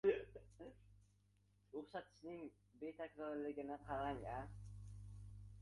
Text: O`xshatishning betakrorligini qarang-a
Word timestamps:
O`xshatishning 1.81 2.41
betakrorligini 2.85 3.79
qarang-a 3.85 4.43